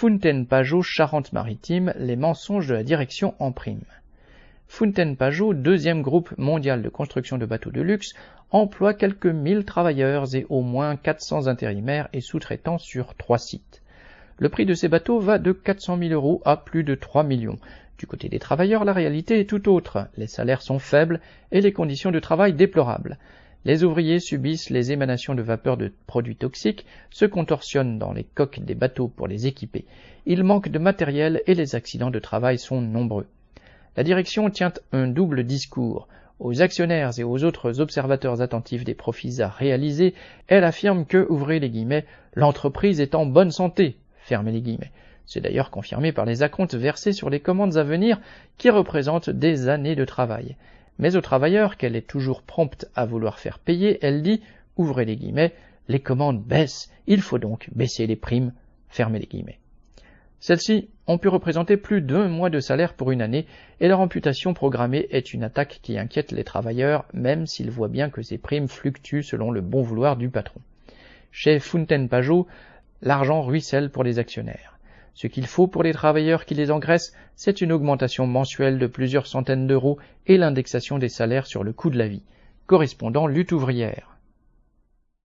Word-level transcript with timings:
Fontaine 0.00 0.46
Pajot 0.46 0.80
Charente-Maritime, 0.80 1.92
les 1.98 2.14
mensonges 2.14 2.68
de 2.68 2.74
la 2.74 2.84
direction 2.84 3.34
en 3.40 3.50
prime. 3.50 3.82
Fontaine 4.68 5.16
Pajot, 5.16 5.54
deuxième 5.54 6.02
groupe 6.02 6.32
mondial 6.38 6.82
de 6.82 6.88
construction 6.88 7.36
de 7.36 7.46
bateaux 7.46 7.72
de 7.72 7.80
luxe, 7.80 8.14
emploie 8.52 8.94
quelques 8.94 9.26
mille 9.26 9.64
travailleurs 9.64 10.36
et 10.36 10.46
au 10.50 10.60
moins 10.60 10.94
400 10.94 11.48
intérimaires 11.48 12.08
et 12.12 12.20
sous-traitants 12.20 12.78
sur 12.78 13.16
trois 13.16 13.38
sites. 13.38 13.82
Le 14.38 14.48
prix 14.48 14.66
de 14.66 14.74
ces 14.74 14.86
bateaux 14.86 15.18
va 15.18 15.40
de 15.40 15.50
400 15.50 15.98
000 15.98 16.12
euros 16.12 16.42
à 16.44 16.56
plus 16.56 16.84
de 16.84 16.94
3 16.94 17.24
millions. 17.24 17.58
Du 17.98 18.06
côté 18.06 18.28
des 18.28 18.38
travailleurs, 18.38 18.84
la 18.84 18.92
réalité 18.92 19.40
est 19.40 19.50
tout 19.50 19.68
autre. 19.68 20.06
Les 20.16 20.28
salaires 20.28 20.62
sont 20.62 20.78
faibles 20.78 21.18
et 21.50 21.60
les 21.60 21.72
conditions 21.72 22.12
de 22.12 22.20
travail 22.20 22.52
déplorables. 22.52 23.18
Les 23.68 23.84
ouvriers 23.84 24.18
subissent 24.18 24.70
les 24.70 24.92
émanations 24.92 25.34
de 25.34 25.42
vapeur 25.42 25.76
de 25.76 25.92
produits 26.06 26.36
toxiques, 26.36 26.86
se 27.10 27.26
contorsionnent 27.26 27.98
dans 27.98 28.14
les 28.14 28.24
coques 28.24 28.60
des 28.60 28.74
bateaux 28.74 29.08
pour 29.08 29.28
les 29.28 29.46
équiper. 29.46 29.84
Il 30.24 30.42
manque 30.42 30.70
de 30.70 30.78
matériel 30.78 31.42
et 31.46 31.52
les 31.52 31.74
accidents 31.74 32.10
de 32.10 32.18
travail 32.18 32.58
sont 32.58 32.80
nombreux. 32.80 33.26
La 33.98 34.04
direction 34.04 34.48
tient 34.48 34.72
un 34.92 35.06
double 35.06 35.44
discours. 35.44 36.08
Aux 36.40 36.62
actionnaires 36.62 37.18
et 37.18 37.24
aux 37.24 37.44
autres 37.44 37.78
observateurs 37.78 38.40
attentifs 38.40 38.84
des 38.84 38.94
profits 38.94 39.42
à 39.42 39.48
réaliser, 39.48 40.14
elle 40.46 40.64
affirme 40.64 41.04
que, 41.04 41.26
ouvrez 41.28 41.60
les 41.60 41.68
guillemets, 41.68 42.06
l'entreprise 42.32 43.02
est 43.02 43.14
en 43.14 43.26
bonne 43.26 43.50
santé, 43.50 43.98
fermez 44.16 44.52
les 44.52 44.62
guillemets. 44.62 44.92
C'est 45.26 45.42
d'ailleurs 45.42 45.70
confirmé 45.70 46.12
par 46.12 46.24
les 46.24 46.42
acomptes 46.42 46.74
versés 46.74 47.12
sur 47.12 47.28
les 47.28 47.40
commandes 47.40 47.76
à 47.76 47.84
venir 47.84 48.18
qui 48.56 48.70
représentent 48.70 49.28
des 49.28 49.68
années 49.68 49.94
de 49.94 50.06
travail. 50.06 50.56
Mais 50.98 51.16
aux 51.16 51.20
travailleurs 51.20 51.76
qu'elle 51.76 51.96
est 51.96 52.06
toujours 52.06 52.42
prompte 52.42 52.86
à 52.94 53.06
vouloir 53.06 53.38
faire 53.38 53.58
payer, 53.58 53.98
elle 54.02 54.22
dit, 54.22 54.42
ouvrez 54.76 55.04
les 55.04 55.16
guillemets, 55.16 55.54
les 55.88 56.00
commandes 56.00 56.42
baissent, 56.42 56.90
il 57.06 57.22
faut 57.22 57.38
donc 57.38 57.70
baisser 57.74 58.06
les 58.06 58.16
primes, 58.16 58.52
fermez 58.88 59.18
les 59.18 59.26
guillemets. 59.26 59.58
Celles-ci 60.40 60.88
ont 61.06 61.18
pu 61.18 61.28
représenter 61.28 61.76
plus 61.76 62.00
d'un 62.00 62.28
mois 62.28 62.50
de 62.50 62.60
salaire 62.60 62.94
pour 62.94 63.10
une 63.10 63.22
année, 63.22 63.46
et 63.80 63.88
leur 63.88 64.00
amputation 64.00 64.54
programmée 64.54 65.08
est 65.10 65.32
une 65.32 65.42
attaque 65.42 65.80
qui 65.82 65.98
inquiète 65.98 66.30
les 66.30 66.44
travailleurs, 66.44 67.06
même 67.12 67.46
s'ils 67.46 67.70
voient 67.70 67.88
bien 67.88 68.10
que 68.10 68.22
ces 68.22 68.38
primes 68.38 68.68
fluctuent 68.68 69.24
selon 69.24 69.50
le 69.50 69.60
bon 69.60 69.82
vouloir 69.82 70.16
du 70.16 70.28
patron. 70.28 70.60
Chez 71.32 71.58
Fontaine 71.58 72.08
Pajot, 72.08 72.46
l'argent 73.02 73.42
ruisselle 73.42 73.90
pour 73.90 74.04
les 74.04 74.18
actionnaires. 74.18 74.77
Ce 75.20 75.26
qu'il 75.26 75.48
faut 75.48 75.66
pour 75.66 75.82
les 75.82 75.92
travailleurs 75.92 76.44
qui 76.44 76.54
les 76.54 76.70
engraissent, 76.70 77.12
c'est 77.34 77.60
une 77.60 77.72
augmentation 77.72 78.28
mensuelle 78.28 78.78
de 78.78 78.86
plusieurs 78.86 79.26
centaines 79.26 79.66
d'euros 79.66 79.98
et 80.28 80.36
l'indexation 80.38 80.96
des 80.96 81.08
salaires 81.08 81.48
sur 81.48 81.64
le 81.64 81.72
coût 81.72 81.90
de 81.90 81.98
la 81.98 82.06
vie, 82.06 82.22
correspondant 82.68 83.26
lutte 83.26 83.50
ouvrière. 83.50 84.17